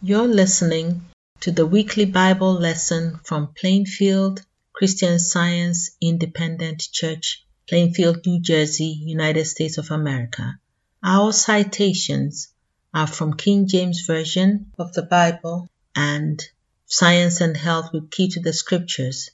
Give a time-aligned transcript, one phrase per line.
[0.00, 1.02] You're listening
[1.40, 4.40] to the weekly Bible lesson from Plainfield
[4.72, 10.60] Christian Science Independent Church, Plainfield, New Jersey, United States of America.
[11.02, 12.46] Our citations
[12.94, 16.40] are from King James Version of the Bible and
[16.86, 19.30] Science and Health with Key to the Scriptures,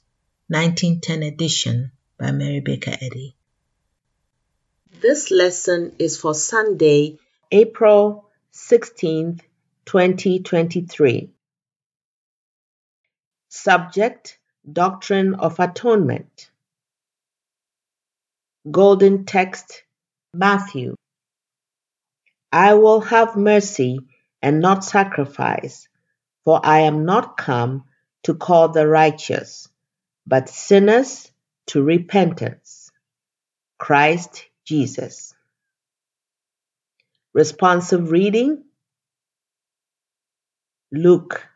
[0.47, 3.35] 1910 edition by Mary Baker Eddy.
[4.99, 7.19] This lesson is for Sunday,
[7.51, 9.41] April 16th,
[9.85, 11.29] 2023.
[13.49, 14.39] Subject
[14.71, 16.49] Doctrine of Atonement.
[18.69, 19.83] Golden Text
[20.33, 20.95] Matthew.
[22.51, 23.99] I will have mercy
[24.41, 25.87] and not sacrifice,
[26.43, 27.83] for I am not come
[28.23, 29.69] to call the righteous,
[30.25, 31.31] but sinners
[31.67, 32.91] to repentance.
[33.77, 35.35] Christ Jesus.
[37.33, 38.63] Responsive reading
[40.91, 41.47] Luke.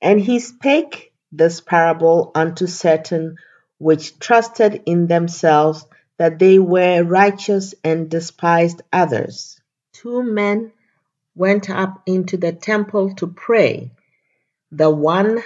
[0.00, 3.36] And he spake this parable unto certain
[3.78, 5.86] which trusted in themselves
[6.18, 9.60] that they were righteous and despised others.
[9.92, 10.72] Two men
[11.34, 13.90] went up into the temple to pray,
[14.70, 15.42] the one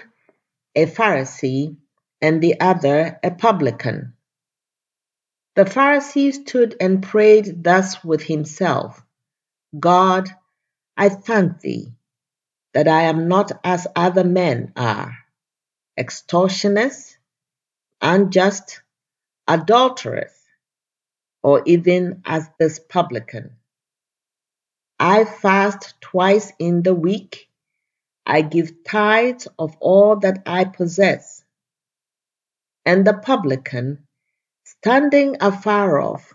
[0.74, 1.76] a Pharisee
[2.20, 4.14] and the other a publican.
[5.56, 9.02] The Pharisee stood and prayed thus with himself
[9.78, 10.28] God,
[11.00, 11.92] I thank thee
[12.74, 15.16] that I am not as other men are,
[15.96, 17.16] extortioners,
[18.00, 18.82] unjust,
[19.46, 20.32] adulterers,
[21.40, 23.52] or even as this publican.
[24.98, 27.48] I fast twice in the week.
[28.26, 31.44] I give tithes of all that I possess.
[32.84, 34.08] And the publican,
[34.64, 36.34] standing afar off,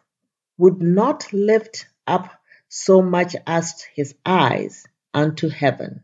[0.58, 2.32] would not lift up
[2.76, 6.02] so much as his eyes unto heaven,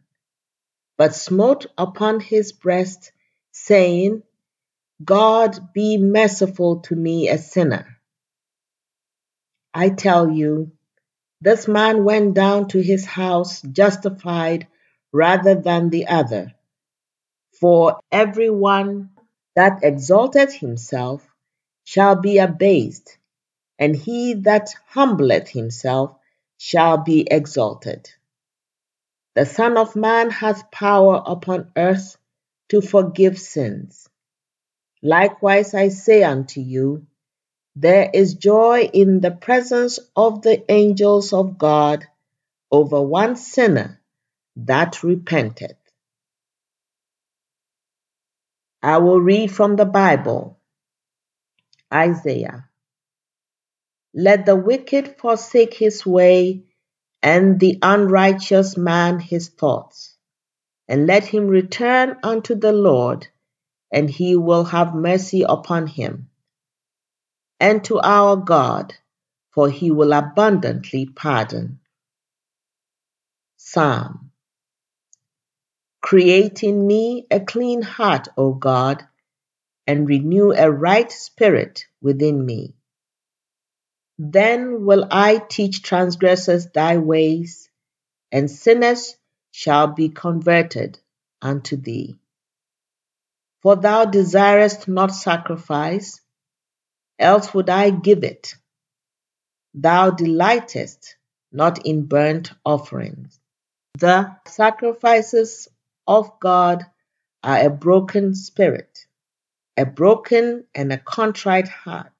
[0.99, 3.11] but smote upon his breast,
[3.51, 4.21] saying,
[5.03, 7.97] God be merciful to me, a sinner.
[9.73, 10.71] I tell you,
[11.41, 14.67] this man went down to his house justified
[15.11, 16.53] rather than the other.
[17.59, 19.09] For every one
[19.55, 21.27] that exalteth himself
[21.83, 23.17] shall be abased,
[23.79, 26.18] and he that humbleth himself
[26.59, 28.11] shall be exalted.
[29.33, 32.17] The Son of Man has power upon earth
[32.67, 34.09] to forgive sins.
[35.01, 37.07] Likewise I say unto you,
[37.77, 42.05] there is joy in the presence of the angels of God
[42.69, 44.01] over one sinner
[44.57, 45.77] that repenteth.
[48.83, 50.59] I will read from the Bible.
[51.93, 52.68] Isaiah
[54.13, 56.63] let the wicked forsake his way,
[57.21, 60.15] and the unrighteous man his thoughts.
[60.87, 63.27] And let him return unto the Lord,
[63.91, 66.29] and he will have mercy upon him.
[67.59, 68.95] And to our God,
[69.51, 71.79] for he will abundantly pardon.
[73.57, 74.31] Psalm
[76.01, 79.05] Create in me a clean heart, O God,
[79.85, 82.78] and renew a right spirit within me.
[84.21, 87.69] Then will I teach transgressors thy ways,
[88.33, 89.15] and sinners
[89.51, 90.99] shall be converted
[91.41, 92.19] unto thee.
[93.61, 96.19] For thou desirest not sacrifice,
[97.17, 98.55] else would I give it.
[99.73, 101.15] Thou delightest
[101.53, 103.39] not in burnt offerings.
[103.97, 105.69] The sacrifices
[106.05, 106.85] of God
[107.41, 109.07] are a broken spirit,
[109.77, 112.11] a broken and a contrite heart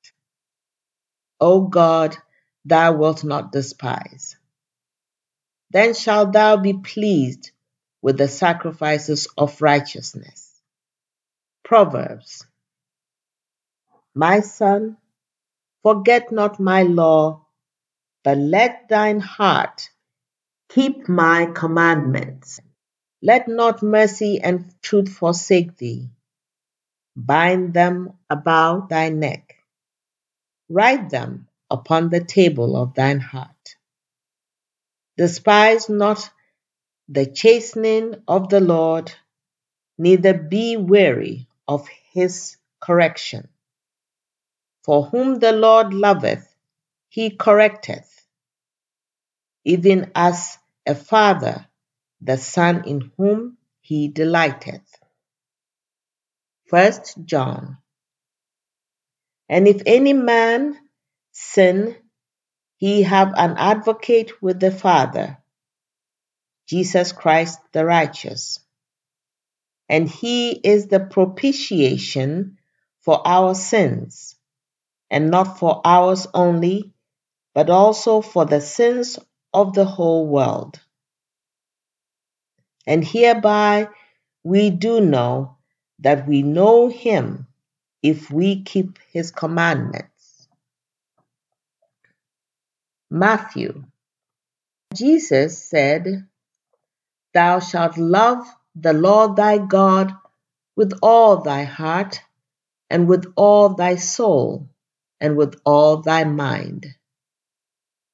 [1.41, 2.17] O God,
[2.65, 4.35] thou wilt not despise.
[5.71, 7.51] Then shalt thou be pleased
[8.01, 10.59] with the sacrifices of righteousness.
[11.63, 12.45] Proverbs
[14.15, 14.97] My son,
[15.83, 17.45] forget not my law,
[18.23, 19.89] but let thine heart
[20.69, 22.59] keep my commandments.
[23.21, 26.09] Let not mercy and truth forsake thee.
[27.15, 29.58] Bind them about thy neck
[30.69, 33.75] Write them upon the table of thine heart.
[35.17, 36.29] Despise not
[37.07, 39.11] the chastening of the Lord,
[39.97, 43.49] neither be weary of his correction.
[44.83, 46.47] For whom the Lord loveth,
[47.09, 48.25] he correcteth,
[49.65, 51.67] even as a father
[52.21, 54.95] the son in whom he delighteth.
[56.67, 57.77] First John
[59.49, 60.77] and if any man
[61.31, 61.95] sin,
[62.77, 65.39] he have an advocate with the Father,
[66.67, 68.59] Jesus Christ the righteous.
[69.89, 72.59] And he is the propitiation
[73.01, 74.35] for our sins,
[75.09, 76.93] and not for ours only,
[77.55, 79.17] but also for the sins
[79.51, 80.79] of the whole world.
[82.85, 83.89] And hereby
[84.43, 85.57] we do know
[85.99, 87.48] that we know him
[88.01, 90.47] if we keep his commandments.
[93.09, 93.83] Matthew.
[94.93, 96.27] Jesus said,
[97.33, 100.13] Thou shalt love the Lord thy God
[100.75, 102.21] with all thy heart,
[102.89, 104.69] and with all thy soul,
[105.19, 106.87] and with all thy mind.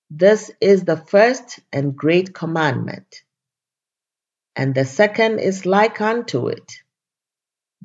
[0.10, 3.24] This is the first and great commandment.
[4.56, 6.82] And the second is like unto it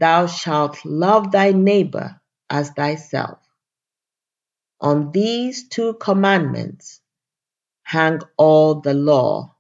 [0.01, 3.39] Thou shalt love thy neighbor as thyself.
[4.81, 7.03] On these two commandments
[7.83, 9.55] hang all the law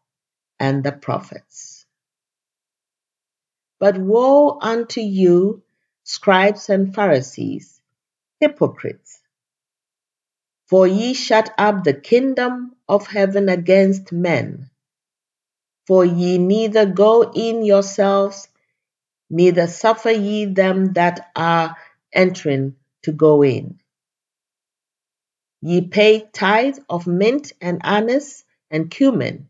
[0.58, 1.84] and the prophets.
[3.78, 5.62] But woe unto you,
[6.04, 7.82] scribes and Pharisees,
[8.40, 9.20] hypocrites!
[10.68, 14.70] For ye shut up the kingdom of heaven against men.
[15.86, 18.48] For ye neither go in yourselves,
[19.30, 21.76] neither suffer ye them that are
[22.12, 23.78] entering to go in.
[25.62, 29.48] Ye pay tithe of mint and anise and cumin,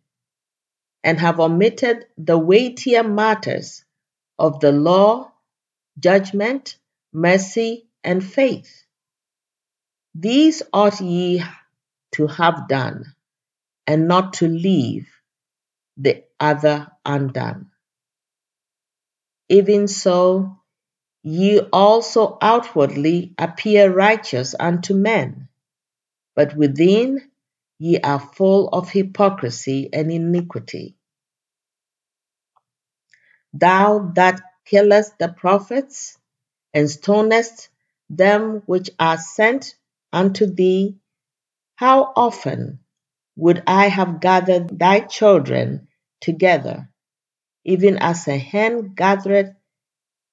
[1.04, 3.84] and have omitted the weightier matters
[4.38, 5.32] of the law,
[5.98, 6.76] judgment,
[7.12, 8.84] mercy, and faith.
[10.14, 11.42] These ought ye
[12.12, 13.14] to have done,
[13.86, 15.08] and not to leave
[15.96, 17.69] the other undone.
[19.50, 20.58] Even so,
[21.22, 25.48] ye also outwardly appear righteous unto men,
[26.36, 27.30] but within
[27.78, 30.96] ye are full of hypocrisy and iniquity.
[33.54, 36.18] Thou that killest the prophets,
[36.74, 37.68] and stonest
[38.10, 39.76] them which are sent
[40.12, 40.96] unto thee,
[41.76, 42.80] how often
[43.36, 45.88] would I have gathered thy children
[46.20, 46.90] together,
[47.64, 49.54] even as a hen gathereth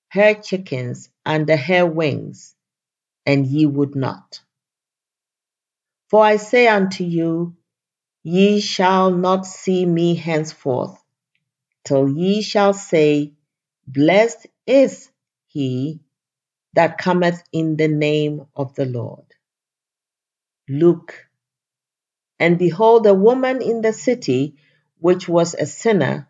[0.09, 2.55] her chickens under her wings,
[3.25, 4.41] and ye would not.
[6.09, 7.55] For I say unto you,
[8.23, 11.01] Ye shall not see me henceforth,
[11.85, 13.33] till ye shall say,
[13.87, 15.09] Blessed is
[15.47, 16.01] he
[16.73, 19.25] that cometh in the name of the Lord.
[20.67, 21.27] Luke.
[22.39, 24.57] And behold, a woman in the city,
[24.99, 26.27] which was a sinner,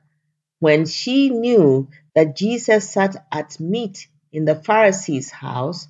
[0.60, 5.88] when she knew that Jesus sat at meat in the Pharisee's house,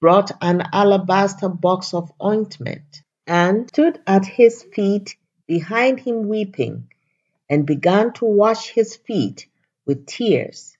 [0.00, 5.16] brought an alabaster box of ointment and stood at his feet
[5.46, 6.88] behind him weeping,
[7.48, 9.46] and began to wash his feet
[9.86, 10.76] with tears,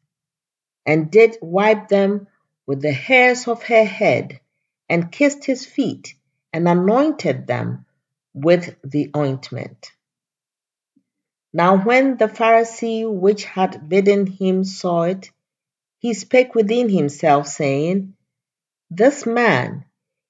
[0.87, 2.27] and did wipe them
[2.67, 4.41] with the hairs of her head,
[4.89, 6.15] and kissed his feet,
[6.53, 7.85] and anointed them
[8.35, 9.93] with the ointment.
[11.53, 15.31] Now when the Pharisee which had bidden him saw it,
[15.99, 18.17] he spake within himself, saying,
[18.91, 19.85] This man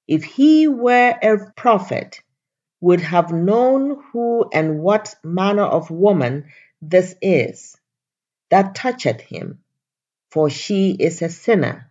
[0.09, 2.21] if he were a prophet,
[2.81, 7.77] would have known who and what manner of woman this is
[8.51, 9.63] that toucheth him,
[10.31, 11.91] for she is a sinner.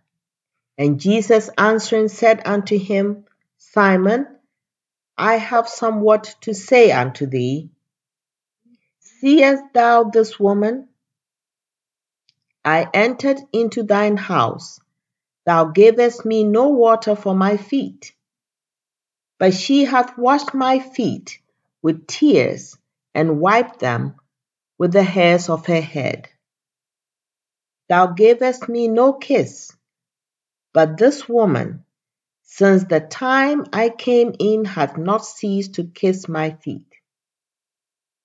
[0.76, 3.24] And Jesus answering said unto him,
[3.56, 4.26] Simon,
[5.16, 7.70] I have somewhat to say unto thee.
[9.22, 10.88] Seest thou this woman?
[12.64, 14.80] I entered into thine house
[15.46, 18.16] Thou gavest me no water for my feet,
[19.38, 21.38] but she hath washed my feet
[21.82, 22.76] with tears
[23.14, 24.16] and wiped them
[24.76, 26.28] with the hairs of her head.
[27.88, 29.70] Thou gavest me no kiss,
[30.72, 31.84] but this woman,
[32.42, 36.91] since the time I came in, hath not ceased to kiss my feet.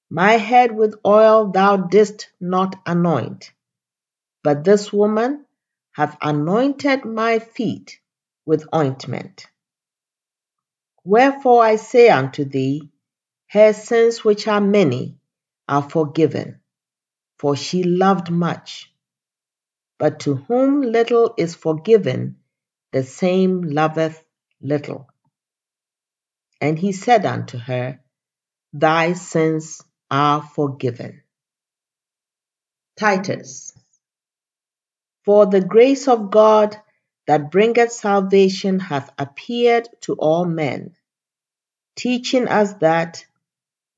[0.09, 3.51] My head with oil thou didst not anoint,
[4.41, 5.45] but this woman
[5.91, 7.99] hath anointed my feet
[8.45, 9.47] with ointment.
[11.03, 12.89] Wherefore I say unto thee,
[13.47, 15.17] her sins which are many
[15.67, 16.61] are forgiven,
[17.37, 18.93] for she loved much.
[19.97, 22.37] But to whom little is forgiven,
[22.93, 24.23] the same loveth
[24.61, 25.09] little.
[26.61, 27.99] And he said unto her,
[28.71, 31.21] Thy sins are forgiven.
[32.97, 33.73] Titus
[35.27, 36.77] for the grace of God
[37.27, 40.95] that bringeth salvation hath appeared to all men,
[41.97, 43.25] teaching us that,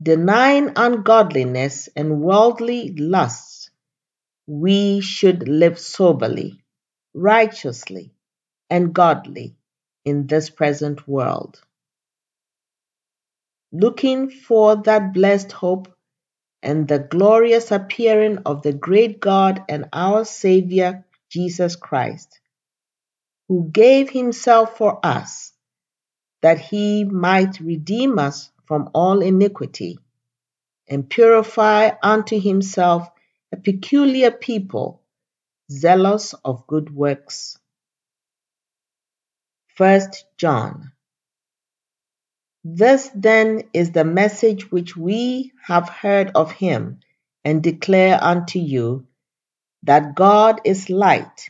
[0.02, 3.70] denying ungodliness and worldly lusts,
[4.48, 6.64] we should live soberly,
[7.14, 8.12] righteously,
[8.68, 9.56] and godly
[10.06, 11.62] in this present world.
[13.72, 15.96] Looking for that blessed hope
[16.62, 22.40] and the glorious appearing of the great God and our Savior Jesus Christ,
[23.48, 25.54] who gave himself for us,
[26.42, 30.00] that he might redeem us from all iniquity,
[30.88, 33.10] and purify unto himself
[33.52, 35.02] a peculiar people,
[35.72, 37.58] zealous of good works.
[39.78, 40.02] 1
[40.38, 40.92] John.
[42.72, 47.00] This then is the message which we have heard of him
[47.44, 49.08] and declare unto you
[49.82, 51.50] that God is light,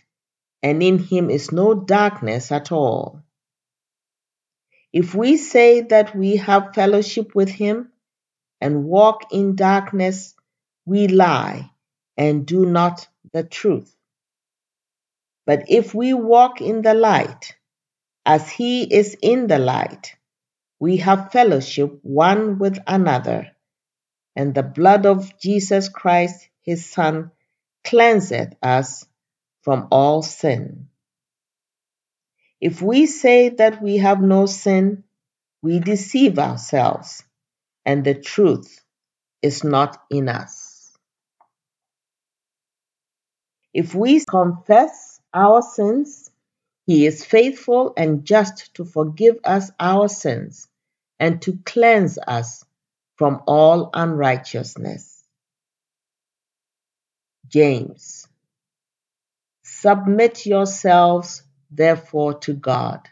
[0.63, 3.21] and in him is no darkness at all.
[4.93, 7.91] If we say that we have fellowship with him
[8.61, 10.35] and walk in darkness,
[10.85, 11.69] we lie
[12.15, 13.93] and do not the truth.
[15.45, 17.57] But if we walk in the light,
[18.25, 20.15] as he is in the light,
[20.79, 23.51] we have fellowship one with another,
[24.35, 27.31] and the blood of Jesus Christ, his Son,
[27.83, 29.05] cleanseth us
[29.61, 30.87] from all sin.
[32.61, 35.03] If we say that we have no sin,
[35.61, 37.23] we deceive ourselves,
[37.85, 38.81] and the truth
[39.41, 40.95] is not in us.
[43.73, 46.31] If we confess our sins,
[46.85, 50.68] he is faithful and just to forgive us our sins
[51.19, 52.63] and to cleanse us
[53.17, 55.23] from all unrighteousness.
[57.47, 58.27] James.
[59.63, 63.07] Submit yourselves therefore to God.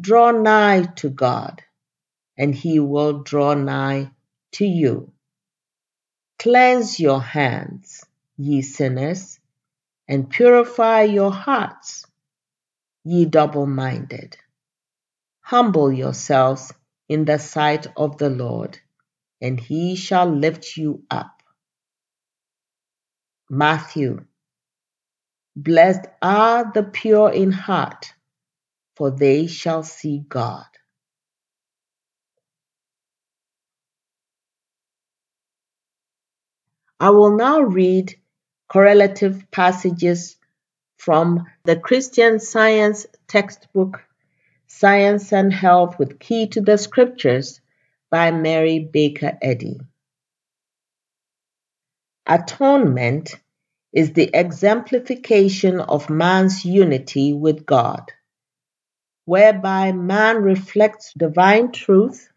[0.00, 1.62] Draw nigh to God,
[2.36, 4.10] and he will draw nigh
[4.52, 5.12] to you.
[6.38, 8.04] Cleanse your hands,
[8.36, 9.40] ye sinners,
[10.06, 12.06] and purify your hearts,
[13.04, 14.36] ye double minded.
[15.40, 16.72] Humble yourselves
[17.08, 18.78] in the sight of the Lord,
[19.40, 21.42] and he shall lift you up.
[23.50, 24.24] Matthew.
[25.56, 28.14] Blessed are the pure in heart,
[28.96, 30.66] for they shall see God.
[37.00, 38.14] I will now read
[38.68, 40.36] correlative passages
[40.98, 44.04] from the Christian Science textbook,
[44.70, 47.60] Science and Health with Key to the Scriptures
[48.10, 49.80] by Mary Baker Eddy.
[52.26, 53.34] Atonement
[53.94, 58.12] is the exemplification of man's unity with God,
[59.24, 62.30] whereby man reflects divine truth,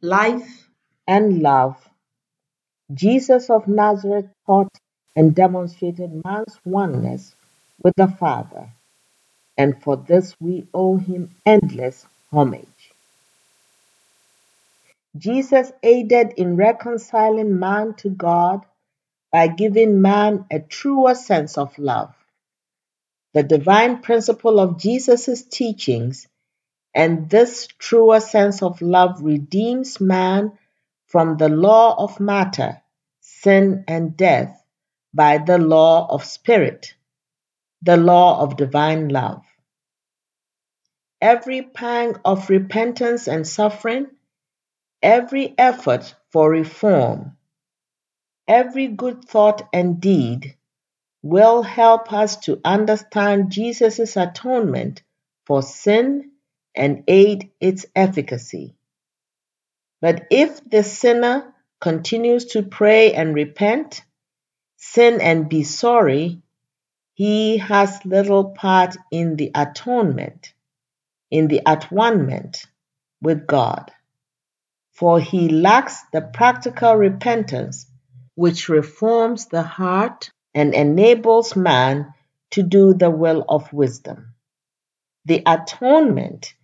[0.00, 0.68] life,
[1.08, 1.76] and love.
[2.94, 4.70] Jesus of Nazareth taught
[5.16, 7.34] and demonstrated man's oneness
[7.82, 8.72] with the Father,
[9.56, 12.92] and for this we owe him endless homage.
[15.16, 18.64] Jesus aided in reconciling man to God
[19.30, 22.14] by giving man a truer sense of love.
[23.34, 26.28] The divine principle of Jesus' teachings
[26.94, 30.58] and this truer sense of love redeems man
[31.06, 32.82] from the law of matter,
[33.20, 34.62] sin, and death
[35.14, 36.94] by the law of spirit
[37.82, 39.42] the law of divine love.
[41.20, 44.06] Every pang of repentance and suffering,
[45.02, 47.36] every effort for reform,
[48.48, 50.56] every good thought and deed
[51.22, 55.02] will help us to understand Jesus' atonement
[55.46, 56.32] for sin
[56.74, 58.74] and aid its efficacy.
[60.00, 64.02] But if the sinner continues to pray and repent,
[64.76, 66.42] sin and be sorry,
[67.14, 70.54] he has little part in the atonement,
[71.30, 72.64] in the at-one-ment
[73.20, 73.92] with God,
[74.92, 77.86] for he lacks the practical repentance
[78.34, 82.14] which reforms the heart and enables man
[82.50, 84.34] to do the will of wisdom.
[85.26, 86.54] The atonement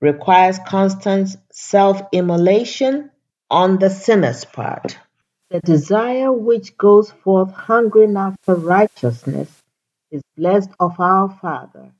[0.00, 3.10] requires constant self immolation
[3.50, 4.98] on the sinner's part.
[5.50, 9.61] The desire which goes forth hungering after righteousness
[10.12, 11.90] is blessed of our Father,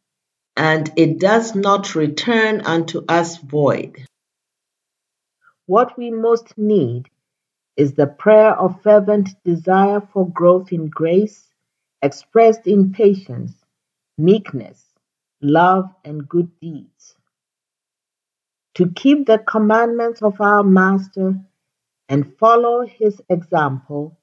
[0.57, 4.04] and it does not return unto us void.
[5.66, 7.09] What we most need
[7.76, 11.49] is the prayer of fervent desire for growth in grace,
[12.02, 13.52] expressed in patience,
[14.19, 14.85] meekness,
[15.40, 17.16] love, and good deeds.
[18.75, 21.40] To keep the commandments of our Master
[22.09, 24.19] and follow his example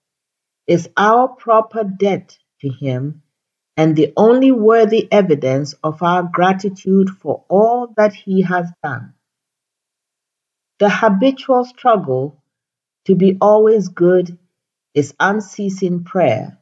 [0.67, 3.23] is our proper debt to him
[3.79, 9.13] and the only worthy evidence of our gratitude for all that he has done.
[10.79, 12.43] The habitual struggle
[13.05, 14.37] to be always good
[14.93, 16.57] is unceasing prayer.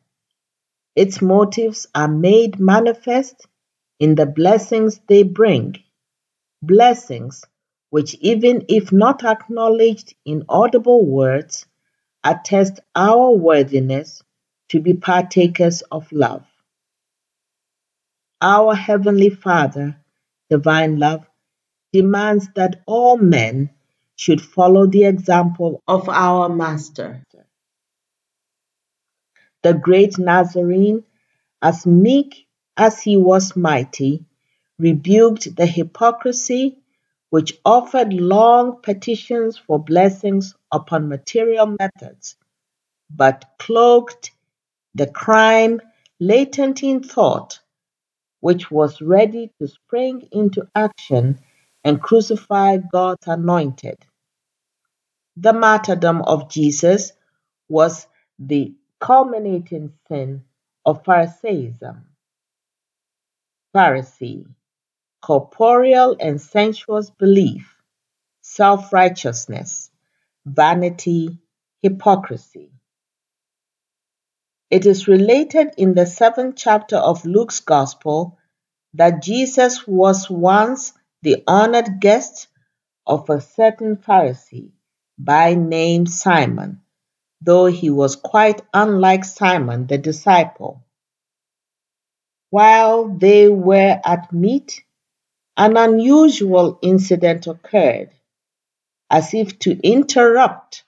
[0.96, 3.48] Its motives are made manifest
[4.00, 5.76] in the blessings they bring,
[6.62, 7.44] blessings
[7.90, 11.66] which, even if not acknowledged in audible words,
[12.24, 14.22] attest our worthiness
[14.70, 16.46] to be partakers of love.
[18.42, 19.98] Our Heavenly Father,
[20.50, 21.26] divine love,
[21.92, 23.72] demands that all men
[24.16, 27.24] should follow the example of our Master.
[29.64, 31.04] The great Nazarene,
[31.64, 34.26] as meek as he was mighty,
[34.78, 36.78] rebuked the hypocrisy
[37.32, 42.36] which offered long petitions for blessings upon material methods,
[43.10, 44.32] but cloaked
[44.94, 45.82] the crime
[46.20, 47.60] latent in thought
[48.42, 51.40] which was ready to spring into action
[51.84, 53.98] and crucify God's anointed.
[55.38, 57.14] The martyrdom of Jesus
[57.70, 58.08] was
[58.40, 60.44] the culminating sin
[60.86, 62.06] of Pharisaism.
[63.76, 64.46] Pharisee,
[65.22, 67.76] corporeal and sensuous belief,
[68.42, 69.92] self righteousness,
[70.46, 71.40] vanity,
[71.82, 72.72] hypocrisy.
[74.70, 78.38] It is related in the seventh chapter of Luke's Gospel
[78.96, 82.50] that Jesus was once the honored guest
[83.06, 84.74] of a certain Pharisee
[85.18, 86.82] by name Simon,
[87.40, 90.84] though he was quite unlike Simon the disciple.
[92.50, 94.84] While they were at meat,
[95.56, 98.10] an unusual incident occurred,
[99.10, 100.84] as if to interrupt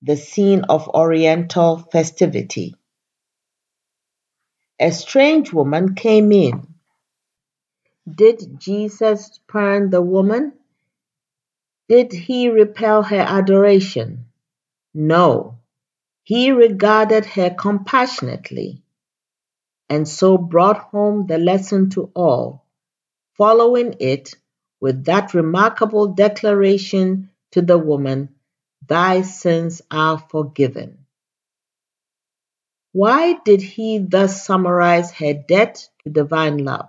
[0.00, 2.76] the scene of Oriental festivity
[4.78, 6.66] a strange woman came in.
[8.08, 10.52] Did Jesus spurn the woman?
[11.88, 14.26] Did he repel her adoration?
[14.94, 15.58] No,
[16.22, 18.82] he regarded her compassionately
[19.88, 22.66] and so brought home the lesson to all,
[23.36, 24.34] following it
[24.80, 28.34] with that remarkable declaration to the woman,
[28.86, 31.05] Thy sins are forgiven.
[32.96, 36.88] Why did he thus summarize her debt to divine love?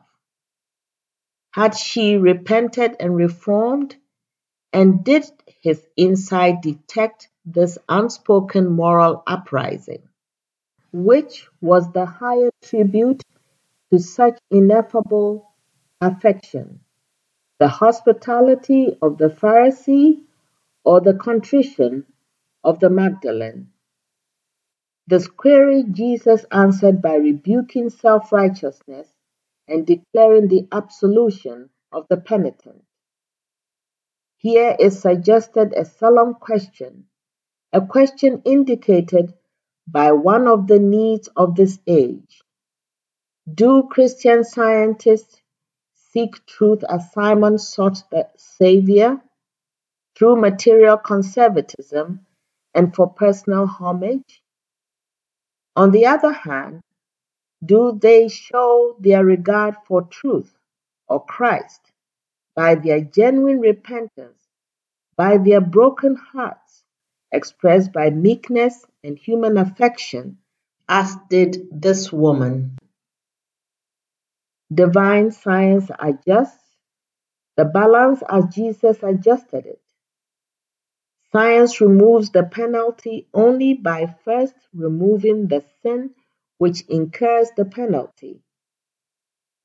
[1.51, 3.97] Had she repented and reformed?
[4.71, 5.25] And did
[5.59, 10.07] his insight detect this unspoken moral uprising?
[10.93, 13.21] Which was the higher tribute
[13.91, 15.51] to such ineffable
[15.99, 16.79] affection?
[17.59, 20.23] The hospitality of the Pharisee
[20.85, 22.05] or the contrition
[22.63, 23.73] of the Magdalene?
[25.07, 29.07] This query Jesus answered by rebuking self righteousness
[29.67, 32.83] and declaring the absolution of the penitent.
[34.37, 37.07] Here is suggested a solemn question,
[37.73, 39.33] a question indicated
[39.87, 42.41] by one of the needs of this age.
[43.53, 45.41] Do Christian scientists
[45.93, 49.21] seek truth as Simon sought the Savior
[50.15, 52.25] through material conservatism
[52.73, 54.43] and for personal homage?
[55.77, 56.81] On the other hand,
[57.63, 60.51] do they show their regard for truth
[61.07, 61.91] or Christ
[62.55, 64.41] by their genuine repentance,
[65.15, 66.83] by their broken hearts
[67.31, 70.39] expressed by meekness and human affection,
[70.89, 72.79] as did this woman?
[74.73, 76.75] Divine science adjusts
[77.55, 79.86] the balance as Jesus adjusted it.
[81.31, 86.15] Science removes the penalty only by first removing the sin
[86.57, 88.41] which incurs the penalty.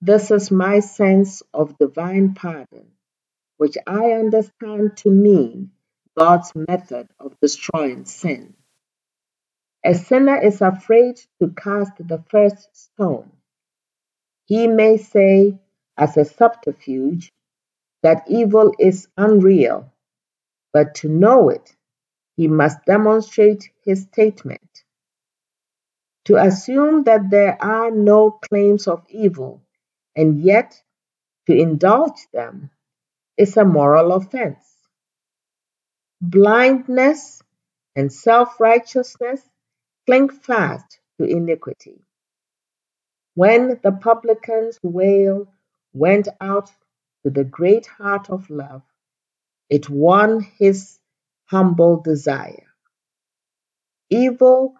[0.01, 2.91] This is my sense of divine pardon,
[3.59, 5.71] which I understand to mean
[6.19, 8.55] God's method of destroying sin.
[9.85, 13.31] A sinner is afraid to cast the first stone.
[14.47, 15.61] He may say,
[15.97, 17.33] as a subterfuge,
[18.03, 19.92] that evil is unreal
[20.73, 21.75] but to know it,
[22.37, 24.85] he must demonstrate his statement.
[26.27, 29.63] To assume that there are no claims of evil
[30.17, 30.83] and yet
[31.47, 32.71] to indulge them
[33.37, 34.65] is a moral offense.
[36.21, 37.43] Blindness
[37.97, 39.43] and self righteousness
[40.07, 42.01] cling fast to iniquity.
[43.35, 45.49] When the publican's wail
[45.95, 46.71] went out
[47.25, 48.83] to the great heart of love,
[49.73, 51.01] it won his
[51.47, 52.65] humble desire.
[54.11, 54.75] evil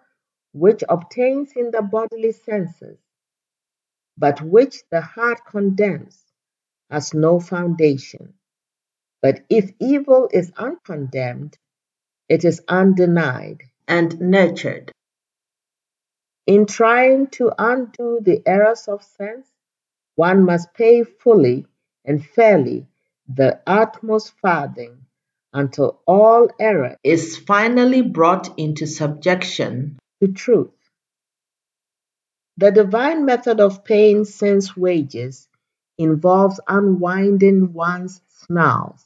[0.53, 2.97] which obtains in the bodily senses,
[4.17, 6.23] but which the heart condemns,
[6.91, 8.33] has no foundation.
[9.21, 11.57] But if evil is uncondemned,
[12.29, 14.91] it is undenied and nurtured.
[16.47, 19.47] In trying to undo the errors of sense,
[20.15, 21.67] one must pay fully
[22.05, 22.87] and fairly
[23.27, 25.05] the utmost farthing
[25.53, 30.71] until all error is finally brought into subjection to truth.
[32.57, 35.47] The divine method of paying sin's wages
[35.97, 39.03] involves unwinding one's snarls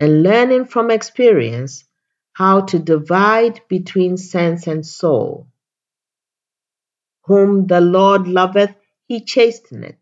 [0.00, 1.84] and learning from experience
[2.32, 5.48] how to divide between sense and soul.
[7.24, 8.74] Whom the Lord loveth,
[9.06, 9.96] he chasteneth.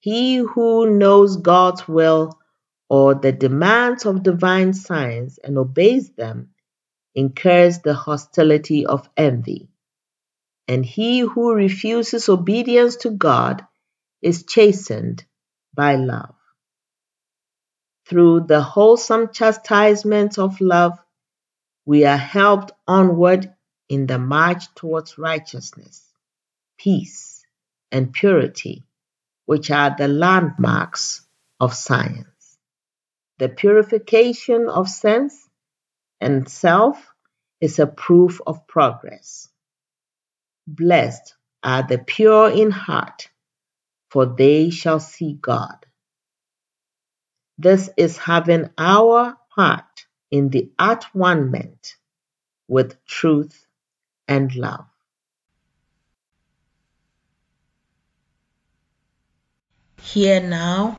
[0.00, 2.38] He who knows God's will
[2.88, 6.54] or the demands of divine science and obeys them
[7.14, 9.68] incurs the hostility of envy.
[10.66, 13.66] And he who refuses obedience to God
[14.22, 15.24] is chastened
[15.74, 16.34] by love.
[18.06, 20.98] Through the wholesome chastisement of love,
[21.84, 23.54] we are helped onward
[23.88, 26.04] in the march towards righteousness,
[26.78, 27.44] peace,
[27.92, 28.84] and purity,
[29.46, 31.26] which are the landmarks
[31.58, 32.58] of science.
[33.38, 35.48] The purification of sense
[36.20, 37.14] and self
[37.60, 39.48] is a proof of progress.
[40.66, 43.28] Blessed are the pure in heart,
[44.10, 45.86] for they shall see God.
[47.58, 51.96] This is having our part in the at one ment
[52.68, 53.66] with truth
[54.28, 54.89] and love.
[60.02, 60.98] Here now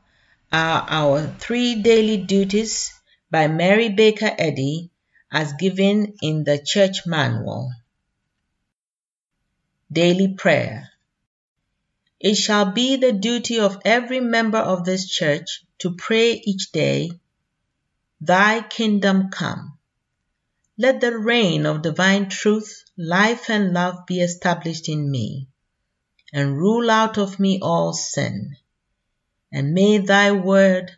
[0.52, 2.92] are our three daily duties
[3.30, 4.90] by Mary Baker Eddy
[5.30, 7.72] as given in the church manual.
[9.90, 10.90] Daily prayer.
[12.20, 17.10] It shall be the duty of every member of this church to pray each day,
[18.20, 19.78] Thy kingdom come.
[20.78, 25.48] Let the reign of divine truth, life, and love be established in me,
[26.32, 28.56] and rule out of me all sin.
[29.52, 30.90] And may thy word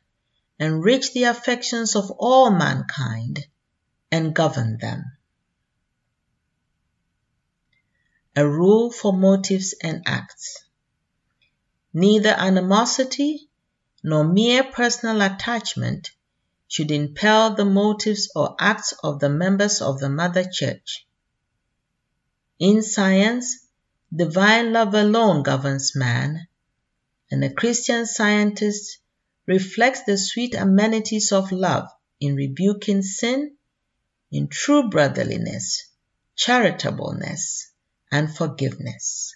[0.58, 3.46] enrich the affections of all mankind
[4.12, 5.04] and govern them.
[8.36, 10.64] A rule for motives and acts.
[11.92, 13.48] Neither animosity
[14.02, 16.10] nor mere personal attachment
[16.68, 21.06] should impel the motives or acts of the members of the Mother Church.
[22.58, 23.66] In science,
[24.14, 26.48] divine love alone governs man,
[27.30, 28.98] and the Christian scientist
[29.46, 31.88] reflects the sweet amenities of love
[32.20, 33.56] in rebuking sin
[34.30, 35.88] in true brotherliness,
[36.36, 37.70] charitableness,
[38.10, 39.34] and forgiveness.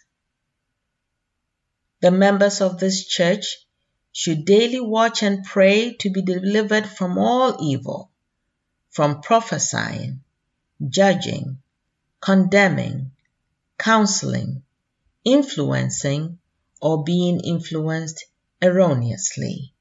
[2.00, 3.66] The members of this church
[4.12, 8.10] should daily watch and pray to be delivered from all evil,
[8.90, 10.22] from prophesying,
[10.88, 11.60] judging,
[12.20, 13.12] condemning,
[13.78, 14.62] counseling,
[15.24, 16.38] influencing,
[16.80, 18.24] or being influenced
[18.62, 19.72] erroneously.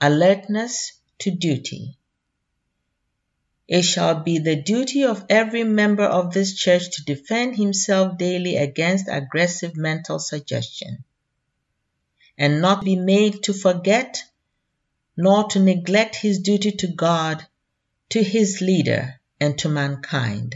[0.00, 1.96] Alertness to duty.
[3.68, 8.56] It shall be the duty of every member of this church to defend himself daily
[8.56, 11.04] against aggressive mental suggestion,
[12.36, 14.24] and not be made to forget
[15.16, 17.46] nor to neglect his duty to God,
[18.08, 20.54] to his leader, and to mankind.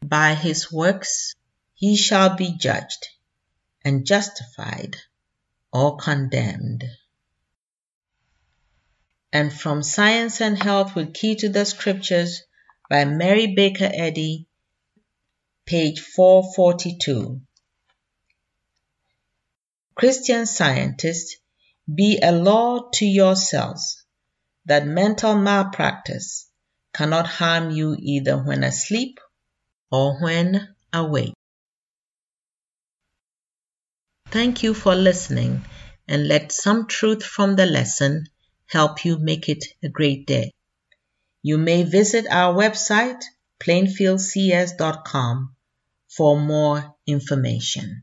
[0.00, 1.34] By his works
[1.76, 3.06] he shall be judged
[3.84, 4.96] and justified
[5.72, 6.84] or condemned
[9.36, 12.42] and From Science and Health with Key to the Scriptures
[12.88, 14.46] by Mary Baker Eddy,
[15.66, 17.42] page 442.
[19.94, 21.36] Christian scientists,
[21.94, 24.02] be a law to yourselves
[24.64, 26.48] that mental malpractice
[26.94, 29.20] cannot harm you either when asleep
[29.92, 31.35] or when awake.
[34.30, 35.64] Thank you for listening
[36.08, 38.26] and let some truth from the lesson
[38.66, 40.52] help you make it a great day.
[41.42, 43.22] You may visit our website,
[43.60, 45.54] plainfieldcs.com,
[46.08, 48.02] for more information.